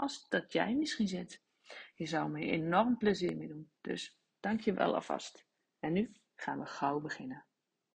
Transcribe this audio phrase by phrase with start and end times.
[0.00, 1.40] als dat jij misschien zit.
[1.94, 3.70] Je zou me enorm plezier mee doen.
[3.80, 5.44] Dus dank je wel alvast.
[5.78, 7.44] En nu gaan we gauw beginnen.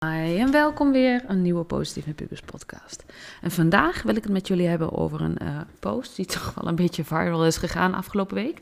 [0.06, 3.06] Hi en welkom weer een nieuwe Positief met podcast.
[3.42, 6.68] En vandaag wil ik het met jullie hebben over een uh, post die toch wel
[6.68, 8.62] een beetje viral is gegaan afgelopen week.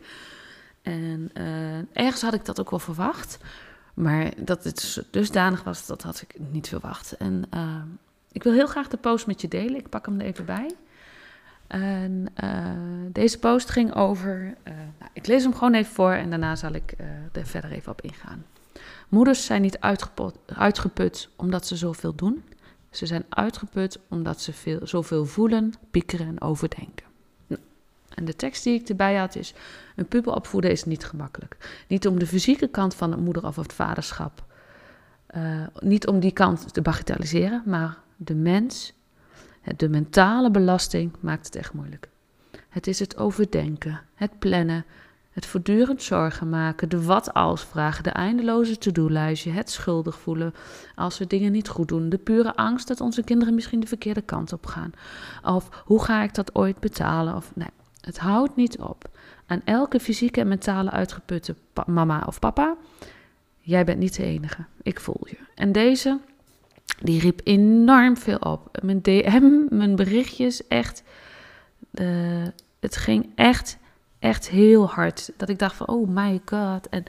[0.81, 3.37] En uh, ergens had ik dat ook wel verwacht,
[3.93, 7.17] maar dat het dusdanig was, dat had ik niet verwacht.
[7.17, 7.83] En uh,
[8.31, 10.75] ik wil heel graag de post met je delen, ik pak hem er even bij.
[11.71, 12.33] En
[13.11, 16.93] deze post ging over, nou, ik lees hem gewoon even voor en daarna zal ik
[17.31, 18.45] er verder even op ingaan.
[19.09, 19.79] Moeders zijn niet
[20.45, 22.43] uitgeput omdat ze zoveel doen.
[22.89, 27.05] Ze zijn uitgeput omdat ze veel, zoveel voelen, piekeren en overdenken.
[27.47, 27.61] Nou,
[28.15, 29.53] en de tekst die ik erbij had is:
[29.95, 31.83] Een puber opvoeden is niet gemakkelijk.
[31.87, 34.43] Niet om de fysieke kant van het moeder- of het vaderschap.
[35.79, 38.93] Niet om die kant te bagatelliseren, maar de mens,
[39.77, 42.09] de mentale belasting maakt het echt moeilijk.
[42.69, 44.85] Het is het overdenken, het plannen,
[45.31, 50.53] het voortdurend zorgen maken, de wat-als vragen, de eindeloze to-do-lijstje, het schuldig voelen
[50.95, 54.21] als we dingen niet goed doen, de pure angst dat onze kinderen misschien de verkeerde
[54.21, 54.91] kant op gaan.
[55.43, 57.35] Of hoe ga ik dat ooit betalen?
[57.35, 57.69] Of nee,
[58.01, 59.09] het houdt niet op.
[59.45, 61.55] Aan elke fysieke en mentale uitgeputte
[61.85, 62.75] mama of papa,
[63.59, 64.65] jij bent niet de enige.
[64.81, 65.37] Ik voel je.
[65.55, 66.19] En deze,
[66.99, 68.77] die riep enorm veel op.
[68.81, 71.03] Mijn DM, mijn berichtjes, echt.
[71.93, 72.47] Uh,
[72.79, 73.79] het ging echt
[74.21, 75.31] echt heel hard.
[75.37, 76.89] Dat ik dacht van, oh my god.
[76.89, 77.03] En,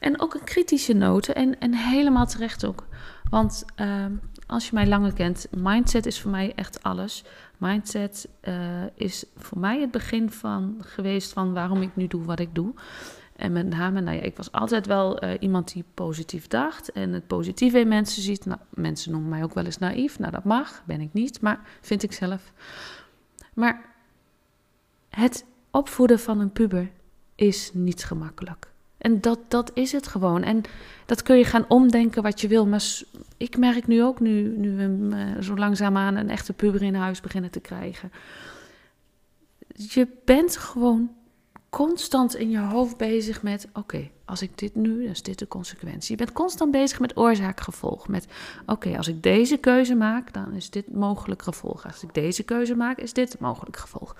[0.00, 1.34] en ook een kritische noten.
[1.34, 2.86] En, en helemaal terecht ook.
[3.30, 4.12] Want ehm,
[4.46, 7.24] als je mij langer kent, mindset is voor mij echt alles.
[7.56, 8.54] Mindset uh,
[8.94, 12.74] is voor mij het begin van geweest van waarom ik nu doe wat ik doe.
[13.42, 17.12] En met name, nou ja, ik was altijd wel uh, iemand die positief dacht en
[17.12, 18.46] het positieve in mensen ziet.
[18.46, 20.18] Nou, mensen noemen mij ook wel eens naïef.
[20.18, 22.52] Nou, dat mag, ben ik niet, maar vind ik zelf.
[23.54, 23.94] Maar
[25.08, 26.90] het opvoeden van een puber
[27.34, 28.70] is niet gemakkelijk.
[28.98, 30.42] En dat, dat is het gewoon.
[30.42, 30.62] En
[31.06, 32.66] dat kun je gaan omdenken wat je wil.
[32.66, 33.00] Maar
[33.36, 37.20] ik merk nu ook, nu, nu we uh, zo langzaamaan een echte puber in huis
[37.20, 38.12] beginnen te krijgen.
[39.74, 41.10] Je bent gewoon
[41.76, 45.48] constant in je hoofd bezig met: oké, als ik dit nu, dan is dit de
[45.48, 46.10] consequentie.
[46.10, 48.08] Je bent constant bezig met oorzaak-gevolg.
[48.08, 48.26] Met:
[48.66, 51.86] oké, als ik deze keuze maak, dan is dit mogelijk gevolg.
[51.86, 54.16] Als ik deze keuze maak, is dit mogelijk gevolg.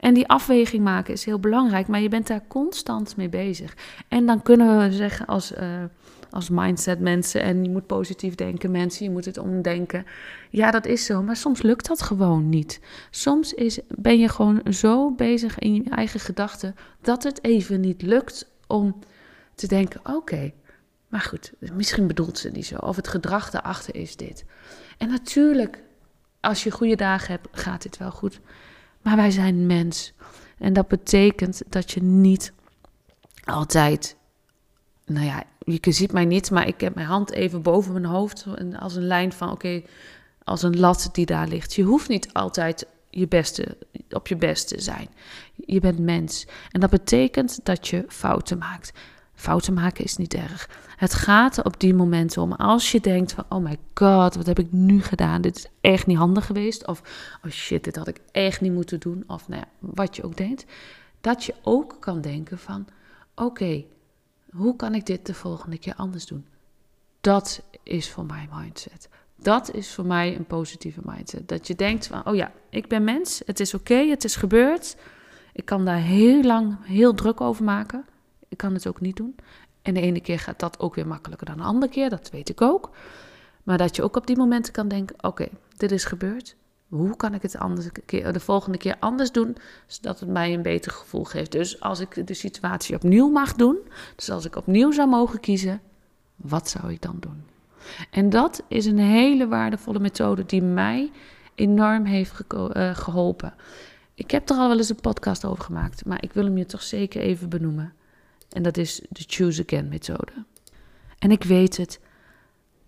[0.00, 3.76] En die afweging maken is heel belangrijk, maar je bent daar constant mee bezig.
[4.08, 5.52] En dan kunnen we zeggen als.
[5.52, 5.84] Uh,
[6.30, 10.06] als mindset mensen en je moet positief denken mensen, je moet het omdenken.
[10.50, 12.80] Ja, dat is zo, maar soms lukt dat gewoon niet.
[13.10, 18.02] Soms is, ben je gewoon zo bezig in je eigen gedachten dat het even niet
[18.02, 18.98] lukt om
[19.54, 20.52] te denken: oké,
[21.08, 22.76] maar goed, misschien bedoelt ze niet zo.
[22.76, 24.44] Of het gedrag daarachter is dit.
[24.98, 25.82] En natuurlijk,
[26.40, 28.40] als je goede dagen hebt, gaat dit wel goed.
[29.02, 30.12] Maar wij zijn mens.
[30.58, 32.52] En dat betekent dat je niet
[33.44, 34.16] altijd
[35.06, 38.46] nou ja, je ziet mij niet, maar ik heb mijn hand even boven mijn hoofd.
[38.78, 39.82] Als een lijn van, oké,
[40.44, 41.74] als een lat die daar ligt.
[41.74, 43.76] Je hoeft niet altijd je beste,
[44.10, 45.08] op je best te zijn.
[45.54, 46.46] Je bent mens.
[46.70, 48.92] En dat betekent dat je fouten maakt.
[49.34, 50.70] Fouten maken is niet erg.
[50.96, 52.52] Het gaat er op die momenten om.
[52.52, 55.40] Als je denkt van, oh my god, wat heb ik nu gedaan?
[55.40, 56.86] Dit is echt niet handig geweest.
[56.86, 57.02] Of,
[57.44, 59.24] oh shit, dit had ik echt niet moeten doen.
[59.26, 60.64] Of nou ja, wat je ook denkt.
[61.20, 62.86] Dat je ook kan denken van,
[63.34, 63.84] oké,
[64.50, 66.46] hoe kan ik dit de volgende keer anders doen?
[67.20, 69.08] Dat is voor mij mindset.
[69.36, 71.48] Dat is voor mij een positieve mindset.
[71.48, 74.96] Dat je denkt van, oh ja, ik ben mens, het is oké, het is gebeurd.
[75.52, 78.04] Ik kan daar heel lang heel druk over maken.
[78.48, 79.36] Ik kan het ook niet doen.
[79.82, 82.48] En de ene keer gaat dat ook weer makkelijker dan de andere keer, dat weet
[82.48, 82.90] ik ook.
[83.62, 86.56] Maar dat je ook op die momenten kan denken, oké, dit is gebeurd.
[86.88, 89.56] Hoe kan ik het anders, de volgende keer anders doen,
[89.86, 91.52] zodat het mij een beter gevoel geeft?
[91.52, 93.78] Dus als ik de situatie opnieuw mag doen,
[94.16, 95.80] dus als ik opnieuw zou mogen kiezen,
[96.36, 97.44] wat zou ik dan doen?
[98.10, 101.10] En dat is een hele waardevolle methode die mij
[101.54, 103.54] enorm heeft uh, geholpen.
[104.14, 106.66] Ik heb er al wel eens een podcast over gemaakt, maar ik wil hem je
[106.66, 107.92] toch zeker even benoemen.
[108.48, 110.32] En dat is de Choose Again methode.
[111.18, 112.00] En ik weet het,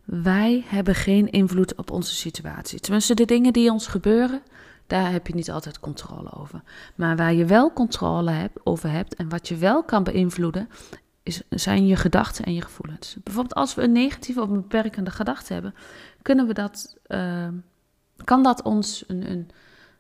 [0.08, 2.80] wij hebben geen invloed op onze situatie.
[2.80, 4.42] Tenminste, de dingen die ons gebeuren,
[4.86, 6.62] daar heb je niet altijd controle over.
[6.94, 10.68] Maar waar je wel controle over hebt en wat je wel kan beïnvloeden,
[11.22, 13.16] is, zijn je gedachten en je gevoelens.
[13.22, 15.74] Bijvoorbeeld als we een negatieve of een beperkende gedachte hebben,
[16.22, 17.48] kunnen we dat, uh,
[18.24, 19.50] kan dat ons een, een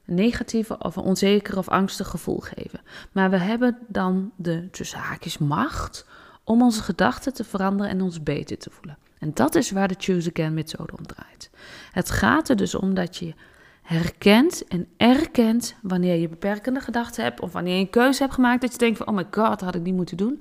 [0.04, 2.80] negatieve of een onzeker of angstig gevoel geven.
[3.12, 6.06] Maar we hebben dan de tussen haakjes macht
[6.44, 8.98] om onze gedachten te veranderen en ons beter te voelen.
[9.18, 11.50] En dat is waar de Choose Again methode om draait.
[11.92, 13.34] Het gaat er dus om dat je
[13.82, 18.60] herkent en erkent wanneer je beperkende gedachten hebt of wanneer je een keuze hebt gemaakt
[18.60, 20.40] dat je denkt van oh my god, had ik niet moeten doen.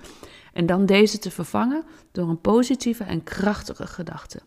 [0.53, 4.39] En dan deze te vervangen door een positieve en krachtige gedachte.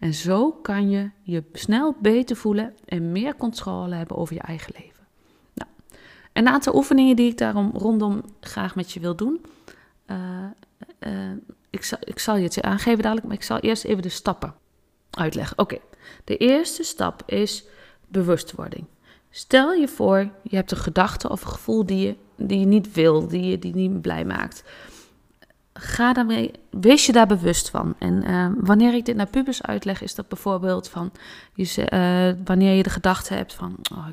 [0.00, 4.72] En zo kan je je snel beter voelen en meer controle hebben over je eigen
[4.78, 5.06] leven.
[5.54, 5.70] Nou,
[6.32, 9.44] een aantal oefeningen die ik daarom rondom graag met je wil doen.
[10.06, 10.44] Uh,
[11.76, 14.54] ik, zal, ik zal je het aangeven dadelijk, maar ik zal eerst even de stappen
[15.10, 15.58] uitleggen.
[15.58, 15.78] Oké,
[16.24, 17.64] de eerste stap is
[18.08, 18.84] bewustwording.
[19.30, 22.92] Stel je voor, je hebt een gedachte of een gevoel die je, die je niet
[22.92, 24.62] wil, die je die niet blij maakt
[25.78, 27.94] ga daarmee, wees je daar bewust van.
[27.98, 31.12] En uh, wanneer ik dit naar pubers uitleg, is dat bijvoorbeeld van
[31.54, 34.06] je, uh, wanneer je de gedachte hebt van oh,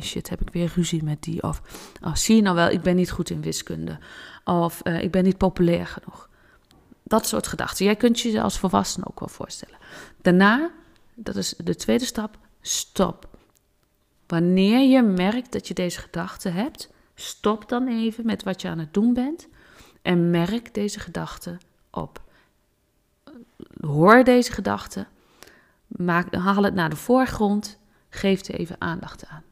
[0.00, 1.42] shit, heb ik weer ruzie met die.
[1.42, 1.62] Of
[2.02, 3.98] oh, zie je nou wel, ik ben niet goed in wiskunde.
[4.44, 6.27] Of uh, ik ben niet populair genoeg.
[7.08, 7.84] Dat soort gedachten.
[7.84, 9.78] Jij kunt je als volwassene ook wel voorstellen.
[10.22, 10.70] Daarna,
[11.14, 13.28] dat is de tweede stap, stop.
[14.26, 18.78] Wanneer je merkt dat je deze gedachten hebt, stop dan even met wat je aan
[18.78, 19.48] het doen bent
[20.02, 21.58] en merk deze gedachten
[21.90, 22.22] op.
[23.80, 25.06] Hoor deze gedachten,
[26.30, 27.78] haal het naar de voorgrond,
[28.08, 29.42] geef er even aandacht aan.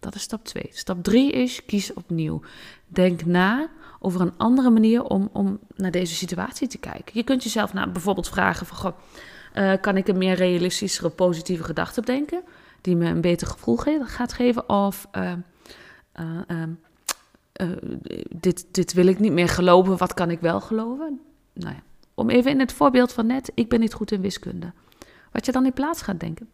[0.00, 0.68] Dat is stap 2.
[0.70, 2.40] Stap 3 is kies opnieuw.
[2.86, 3.68] Denk na
[4.04, 7.12] over een andere manier om, om naar deze situatie te kijken.
[7.12, 8.92] Je kunt jezelf nou bijvoorbeeld vragen van, goh,
[9.54, 12.42] uh, kan ik een meer realistischere positieve gedachte bedenken
[12.80, 14.68] die me een beter gevoel gaat geven?
[14.68, 15.32] Of uh,
[16.20, 16.62] uh,
[17.60, 17.76] uh,
[18.28, 21.20] dit, dit wil ik niet meer geloven, wat kan ik wel geloven?
[21.52, 21.82] Nou ja,
[22.14, 24.72] om even in het voorbeeld van net, ik ben niet goed in wiskunde.
[25.32, 26.50] Wat je dan in plaats gaat denken,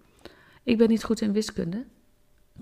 [0.62, 1.84] ik ben niet goed in wiskunde,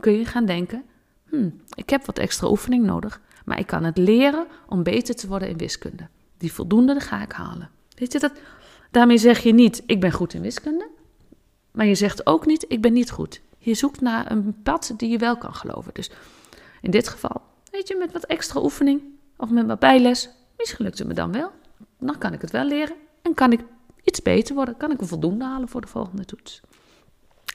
[0.00, 0.84] kun je gaan denken,
[1.28, 5.28] hmm, ik heb wat extra oefening nodig, maar ik kan het leren om beter te
[5.28, 6.08] worden in wiskunde.
[6.36, 7.70] Die voldoende ga ik halen.
[7.96, 8.32] Weet je dat?
[8.90, 10.88] Daarmee zeg je niet, ik ben goed in wiskunde,
[11.70, 13.40] maar je zegt ook niet, ik ben niet goed.
[13.58, 15.94] Je zoekt naar een pad die je wel kan geloven.
[15.94, 16.10] Dus
[16.80, 19.02] in dit geval, Weet je, met wat extra oefening
[19.36, 21.50] of met wat bijles, misschien lukt het me dan wel.
[21.98, 23.60] Dan kan ik het wel leren en kan ik
[24.02, 24.76] iets beter worden.
[24.76, 26.60] Kan ik een voldoende halen voor de volgende toets.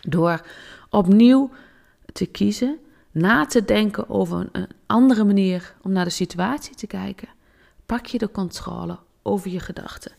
[0.01, 0.45] Door
[0.89, 1.49] opnieuw
[2.13, 2.79] te kiezen,
[3.13, 7.27] na te denken over een andere manier om naar de situatie te kijken,
[7.86, 10.12] pak je de controle over je gedachten.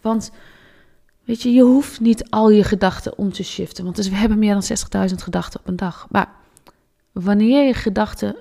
[0.00, 0.30] Want
[1.24, 3.84] weet je, je hoeft niet al je gedachten om te shiften.
[3.84, 6.06] Want dus we hebben meer dan 60.000 gedachten op een dag.
[6.10, 6.28] Maar
[7.12, 8.36] wanneer je gedachten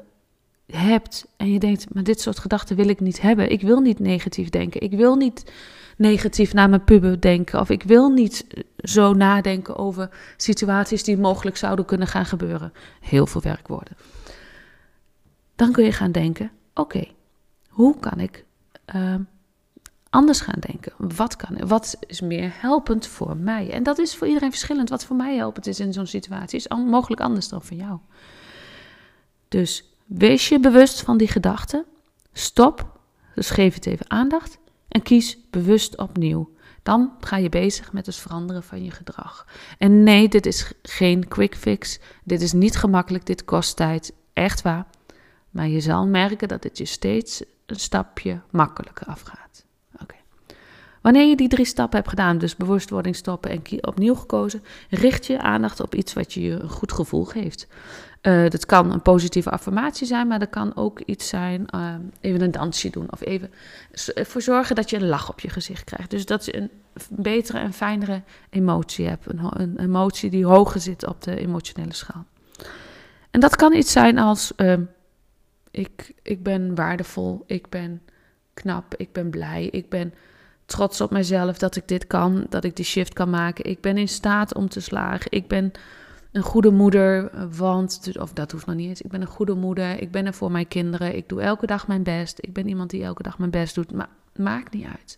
[0.71, 3.51] hebt en je denkt, maar dit soort gedachten wil ik niet hebben.
[3.51, 4.81] Ik wil niet negatief denken.
[4.81, 5.51] Ik wil niet
[5.99, 7.59] negatief naar mijn puber denken.
[7.59, 8.45] Of ik wil niet
[8.77, 12.73] zo nadenken over situaties die mogelijk zouden kunnen gaan gebeuren.
[12.99, 13.97] Heel veel werkwoorden.
[15.55, 17.07] Dan kun je gaan denken, oké,
[17.69, 18.45] hoe kan ik
[18.95, 19.15] uh,
[20.09, 20.93] anders gaan denken?
[20.97, 23.71] Wat, kan, wat is meer helpend voor mij?
[23.71, 24.89] En dat is voor iedereen verschillend.
[24.89, 27.97] Wat voor mij helpend is in zo'n situatie is mogelijk anders dan voor jou.
[29.47, 31.85] Dus Wees je bewust van die gedachten.
[32.33, 32.99] Stop,
[33.35, 34.57] dus geef het even aandacht
[34.89, 36.57] en kies bewust opnieuw.
[36.83, 39.47] Dan ga je bezig met het veranderen van je gedrag.
[39.77, 41.99] En nee, dit is geen quick fix.
[42.23, 44.13] Dit is niet gemakkelijk, dit kost tijd.
[44.33, 44.85] Echt waar.
[45.49, 49.65] Maar je zal merken dat het je steeds een stapje makkelijker afgaat.
[51.01, 55.41] Wanneer je die drie stappen hebt gedaan, dus bewustwording stoppen en opnieuw gekozen, richt je
[55.41, 57.67] aandacht op iets wat je een goed gevoel geeft.
[58.21, 62.41] Uh, dat kan een positieve affirmatie zijn, maar dat kan ook iets zijn, uh, even
[62.41, 63.51] een dansje doen of even
[64.13, 66.09] ervoor zorgen dat je een lach op je gezicht krijgt.
[66.09, 66.69] Dus dat je een
[67.09, 72.25] betere en fijnere emotie hebt, een, emotie die hoger zit op de emotionele schaal.
[73.31, 74.73] En dat kan iets zijn als uh,
[75.71, 78.01] ik, ik ben waardevol, ik ben
[78.53, 80.13] knap, ik ben blij, ik ben
[80.69, 83.65] trots op mezelf dat ik dit kan, dat ik die shift kan maken.
[83.65, 85.71] Ik ben in staat om te slagen, ik ben
[86.31, 89.01] een goede moeder, want, of dat hoeft nog niet eens.
[89.01, 91.87] Ik ben een goede moeder, ik ben er voor mijn kinderen, ik doe elke dag
[91.87, 92.37] mijn best.
[92.41, 95.17] Ik ben iemand die elke dag mijn best doet, maar maakt niet uit.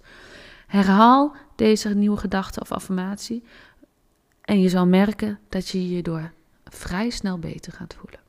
[0.68, 3.44] Herhaal deze nieuwe gedachte of affirmatie
[4.42, 6.32] en je zal merken dat je je door
[6.64, 8.20] vrij snel beter gaat voelen.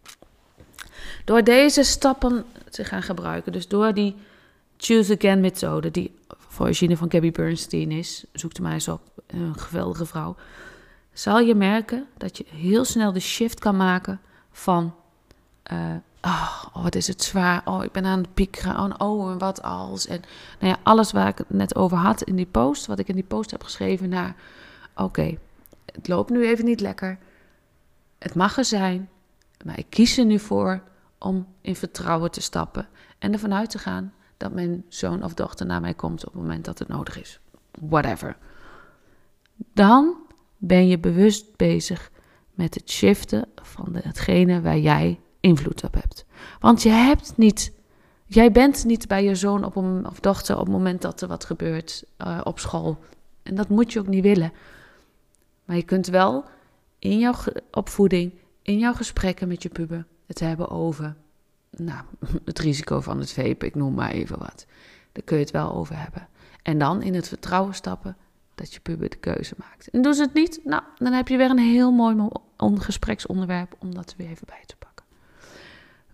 [1.24, 4.16] Door deze stappen te gaan gebruiken, dus door die
[4.76, 6.14] Choose Again methode, die
[6.60, 10.36] origine van Gabby Bernstein is, zoek er maar eens op, een geweldige vrouw,
[11.12, 14.94] zal je merken dat je heel snel de shift kan maken van,
[15.72, 19.38] uh, oh, wat is het zwaar, oh, ik ben aan de piek gegaan, oh, en
[19.38, 20.06] wat als.
[20.06, 20.20] En
[20.58, 23.14] nou ja, alles waar ik het net over had in die post, wat ik in
[23.14, 24.36] die post heb geschreven, naar,
[24.96, 25.38] oké,
[25.84, 27.18] het loopt nu even niet lekker,
[28.18, 29.08] het mag er zijn,
[29.64, 30.82] maar ik kies er nu voor
[31.18, 35.66] om in vertrouwen te stappen en ervan uit te gaan dat mijn zoon of dochter
[35.66, 37.40] naar mij komt op het moment dat het nodig is.
[37.80, 38.36] Whatever.
[39.56, 40.16] Dan
[40.56, 42.10] ben je bewust bezig
[42.54, 46.24] met het shiften van hetgene waar jij invloed op hebt.
[46.60, 47.72] Want je hebt niet,
[48.26, 51.28] jij bent niet bij je zoon op een, of dochter op het moment dat er
[51.28, 52.98] wat gebeurt uh, op school.
[53.42, 54.52] En dat moet je ook niet willen.
[55.64, 56.44] Maar je kunt wel
[56.98, 57.34] in jouw
[57.70, 58.32] opvoeding,
[58.62, 61.16] in jouw gesprekken met je puber, het hebben over
[61.76, 62.04] nou,
[62.44, 64.66] het risico van het vape, ik noem maar even wat.
[65.12, 66.28] Daar kun je het wel over hebben.
[66.62, 68.16] En dan in het vertrouwen stappen
[68.54, 69.88] dat je puber de keuze maakt.
[69.88, 73.94] En doen ze het niet, nou, dan heb je weer een heel mooi gespreksonderwerp om
[73.94, 75.06] dat er weer even bij te pakken.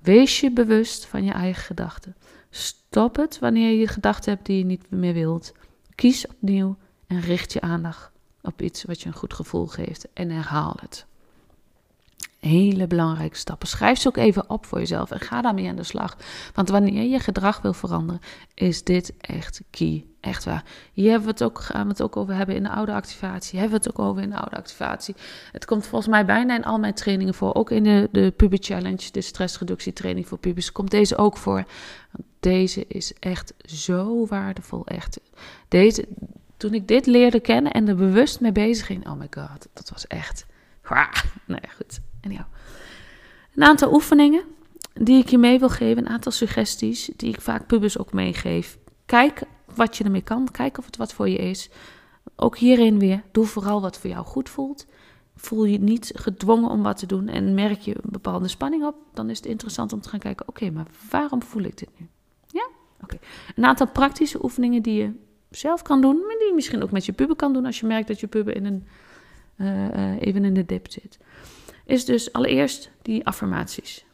[0.03, 2.17] Wees je bewust van je eigen gedachten.
[2.51, 5.53] Stop het wanneer je gedachten hebt die je niet meer wilt.
[5.95, 8.11] Kies opnieuw en richt je aandacht
[8.43, 11.07] op iets wat je een goed gevoel geeft en herhaal het.
[12.39, 13.69] Hele belangrijke stappen.
[13.69, 16.17] Schrijf ze ook even op voor jezelf en ga daarmee aan de slag.
[16.55, 18.21] Want wanneer je gedrag wil veranderen,
[18.55, 20.05] is dit echt key.
[20.21, 20.65] Echt waar.
[20.93, 23.59] Hier hebben we het ook, gaan we het ook over hebben in de oude activatie.
[23.59, 25.15] Hebben we het ook over in de oude activatie.
[25.53, 27.55] Het komt volgens mij bijna in al mijn trainingen voor.
[27.55, 31.65] Ook in de, de Puber Challenge, de stressreductietraining voor pubers, komt deze ook voor.
[32.41, 34.87] Deze is echt zo waardevol.
[34.87, 35.21] Echt.
[35.69, 36.09] Deze,
[36.57, 39.91] toen ik dit leerde kennen en er bewust mee bezig ging, oh my god, dat
[39.91, 40.47] was echt.
[41.47, 42.01] Ja, goed.
[43.55, 44.43] Een aantal oefeningen
[45.01, 48.79] die ik je mee wil geven, een aantal suggesties die ik vaak pubers ook meegeef.
[49.07, 49.43] Kijk
[49.75, 51.71] wat je ermee kan, kijk of het wat voor je is.
[52.37, 54.87] Ook hierin weer, doe vooral wat voor jou goed voelt.
[55.37, 58.95] Voel je niet gedwongen om wat te doen en merk je een bepaalde spanning op,
[59.15, 62.09] dan is het interessant om te gaan kijken: oké, maar waarom voel ik dit nu?
[62.47, 62.69] Ja?
[63.03, 63.19] Oké.
[63.57, 65.13] Een aantal praktische oefeningen die je
[65.51, 67.87] zelf kan doen, maar die je misschien ook met je puber kan doen als je
[67.87, 68.87] merkt dat je puber in een,
[69.57, 71.19] uh, uh, even in de dip zit
[71.89, 74.05] is dus allereerst die affirmaties.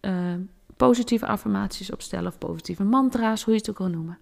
[0.00, 0.34] Uh,
[0.76, 4.18] positieve affirmaties opstellen of positieve mantra's, hoe je het ook wil noemen.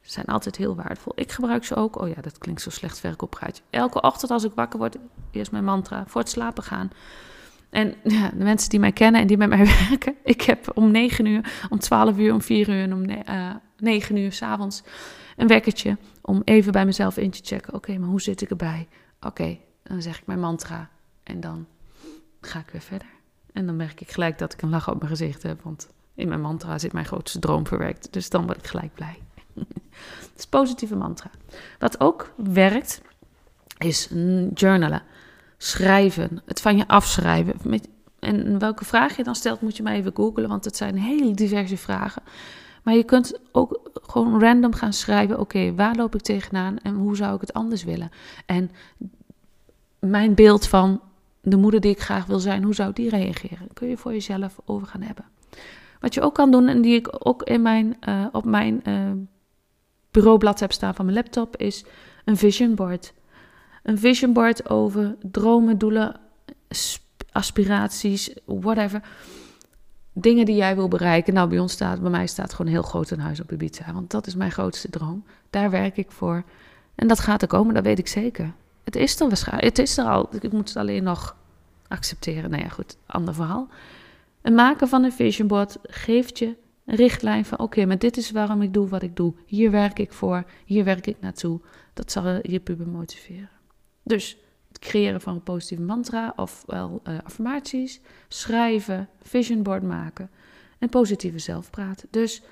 [0.00, 1.12] Ze zijn altijd heel waardevol.
[1.14, 2.00] Ik gebruik ze ook.
[2.00, 3.62] Oh ja, dat klinkt zo slecht verkooppraatje.
[3.70, 4.96] Elke ochtend als ik wakker word,
[5.30, 6.90] eerst mijn mantra voor het slapen gaan.
[7.70, 10.90] En ja, de mensen die mij kennen en die met mij werken, ik heb om
[10.90, 14.82] 9 uur, om 12 uur, om 4 uur en om eh, 9 uur s'avonds
[15.36, 17.74] een wekkertje om even bij mezelf in te checken.
[17.74, 18.88] Oké, maar hoe zit ik erbij?
[19.20, 20.90] Oké, dan zeg ik mijn mantra
[21.22, 21.66] en dan
[22.40, 23.08] ga ik weer verder.
[23.52, 26.28] En dan merk ik gelijk dat ik een lach op mijn gezicht heb, want in
[26.28, 28.12] mijn mantra zit mijn grootste droom verwerkt.
[28.12, 29.18] Dus dan word ik gelijk blij.
[30.20, 31.30] Het is positieve mantra.
[31.78, 33.02] Wat ook werkt,
[33.78, 34.08] is
[34.54, 35.02] journalen.
[35.56, 36.42] Schrijven.
[36.46, 37.82] Het van je afschrijven.
[38.18, 41.34] En welke vraag je dan stelt, moet je maar even googlen, want het zijn hele
[41.34, 42.22] diverse vragen.
[42.82, 47.16] Maar je kunt ook gewoon random gaan schrijven: oké, waar loop ik tegenaan en hoe
[47.16, 48.10] zou ik het anders willen?
[48.46, 48.70] En
[49.98, 51.00] mijn beeld van
[51.40, 53.68] de moeder die ik graag wil zijn, hoe zou die reageren?
[53.72, 55.24] Kun je voor jezelf over gaan hebben.
[56.00, 59.10] Wat je ook kan doen, en die ik ook in mijn, uh, op mijn uh,
[60.10, 61.84] bureaublad heb staan van mijn laptop, is
[62.24, 63.12] een vision board.
[63.82, 66.20] Een vision board over dromen, doelen,
[67.32, 69.02] aspiraties, whatever.
[70.12, 71.34] Dingen die jij wil bereiken.
[71.34, 73.92] Nou, bij ons staat, bij mij staat gewoon heel groot een huis op Ibiza.
[73.92, 75.24] Want dat is mijn grootste droom.
[75.50, 76.44] Daar werk ik voor.
[76.94, 78.52] En dat gaat er komen, dat weet ik zeker.
[78.90, 79.76] Het is er waarschijnlijk.
[79.76, 80.28] Het is er al.
[80.40, 81.36] Ik moet het alleen nog
[81.88, 82.50] accepteren.
[82.50, 83.68] Nou ja, goed, ander verhaal.
[84.40, 88.30] Het maken van een vision board geeft je een richtlijn van: oké, maar dit is
[88.30, 89.34] waarom ik doe wat ik doe.
[89.46, 91.60] Hier werk ik voor, hier werk ik naartoe.
[91.94, 93.50] Dat zal je puber motiveren.
[94.02, 94.36] Dus
[94.68, 100.30] het creëren van een positieve mantra, ofwel uh, affirmaties, schrijven, vision board maken
[100.78, 102.08] en positieve zelfpraten.
[102.10, 102.42] Dus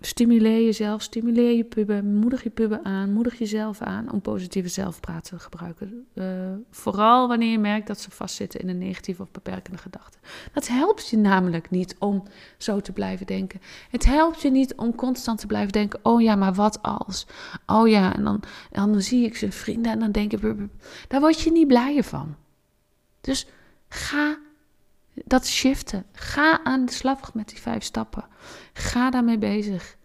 [0.00, 5.24] Stimuleer jezelf, stimuleer je puber, moedig je puber aan, moedig jezelf aan om positieve zelfpraat
[5.24, 6.06] te gebruiken.
[6.14, 6.24] Uh,
[6.70, 10.18] vooral wanneer je merkt dat ze vastzitten in een negatieve of beperkende gedachte.
[10.52, 12.22] Dat helpt je namelijk niet om
[12.58, 13.60] zo te blijven denken.
[13.90, 17.26] Het helpt je niet om constant te blijven denken: oh ja, maar wat als?
[17.66, 20.40] Oh ja, en dan, en dan zie ik zijn vrienden en dan denk ik:
[21.08, 22.36] daar word je niet blijer van.
[23.20, 23.46] Dus
[23.88, 24.38] ga
[25.24, 26.04] dat shiften.
[26.12, 28.24] Ga aan de slag met die vijf stappen.
[28.72, 29.96] Ga daarmee bezig.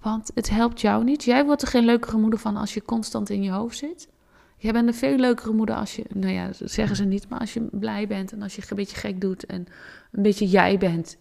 [0.00, 1.24] Want het helpt jou niet.
[1.24, 4.08] Jij wordt er geen leukere moeder van als je constant in je hoofd zit.
[4.56, 7.54] Jij bent een veel leukere moeder als je, nou ja, zeggen ze niet, maar als
[7.54, 9.66] je blij bent en als je een beetje gek doet en
[10.12, 11.16] een beetje jij bent,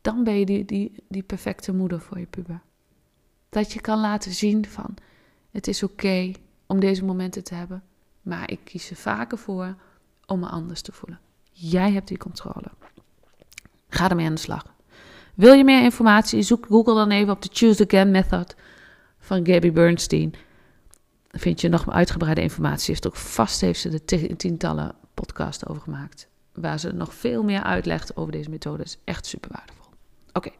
[0.00, 2.60] dan ben je die, die, die perfecte moeder voor je puber.
[3.48, 4.94] Dat je kan laten zien van,
[5.50, 6.32] het is oké
[6.66, 7.82] om deze momenten te hebben,
[8.22, 9.76] maar ik kies er vaker voor
[10.26, 11.20] om me anders te voelen.
[11.58, 12.70] Jij hebt die controle.
[13.88, 14.64] Ga ermee aan de slag.
[15.34, 16.42] Wil je meer informatie?
[16.42, 18.54] Zoek Google dan even op de Choose Again Method
[19.18, 20.30] van Gabby Bernstein.
[21.30, 22.86] Dan vind je nog uitgebreide informatie.
[22.86, 26.28] Heeft ook vast heeft ze de tientallen podcasts over gemaakt.
[26.52, 28.84] Waar ze nog veel meer uitlegt over deze methode.
[29.04, 29.86] echt super waardevol.
[30.32, 30.50] Oké,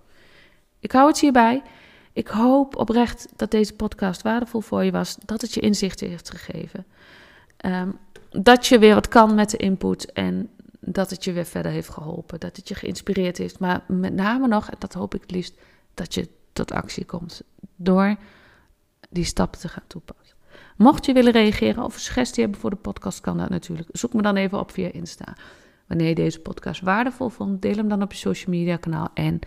[0.78, 1.62] ik hou het hierbij.
[2.12, 5.16] Ik hoop oprecht dat deze podcast waardevol voor je was.
[5.24, 6.86] Dat het je inzichten heeft gegeven.
[7.66, 7.98] Um,
[8.30, 10.12] dat je weer wat kan met de input.
[10.12, 10.50] En
[10.87, 12.40] dat het je weer verder heeft geholpen.
[12.40, 13.59] Dat het je geïnspireerd heeft.
[13.59, 15.55] Maar met name nog, en dat hoop ik het liefst,
[15.95, 17.43] dat je tot actie komt.
[17.76, 18.16] Door
[19.11, 20.37] die stappen te gaan toepassen.
[20.76, 23.88] Mocht je willen reageren of een suggestie hebben voor de podcast, kan dat natuurlijk.
[23.93, 25.37] Zoek me dan even op via Insta.
[25.87, 29.09] Wanneer je deze podcast waardevol vond, deel hem dan op je social media kanaal.
[29.14, 29.38] En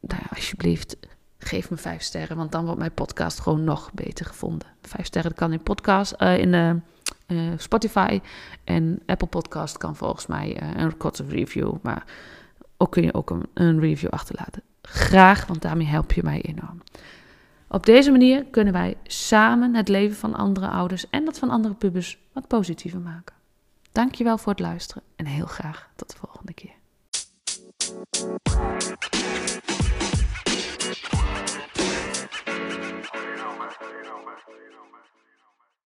[0.00, 0.96] nou ja, alsjeblieft,
[1.38, 4.68] geef me vijf sterren, want dan wordt mijn podcast gewoon nog beter gevonden.
[4.82, 6.70] Vijf sterren kan in podcast, uh, in uh,
[7.26, 8.20] uh, Spotify
[8.64, 12.04] en Apple Podcast kan volgens mij een korte review, maar
[12.76, 14.62] ook kun je ook een, een review achterlaten.
[14.82, 16.82] Graag, want daarmee help je mij enorm.
[17.68, 21.74] Op deze manier kunnen wij samen het leven van andere ouders en dat van andere
[21.74, 23.34] pubers wat positiever maken.
[23.92, 26.74] Dankjewel voor het luisteren en heel graag tot de volgende keer.